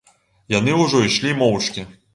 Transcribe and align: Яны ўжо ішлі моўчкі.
Яны 0.53 0.71
ўжо 0.79 1.05
ішлі 1.11 1.39
моўчкі. 1.45 1.91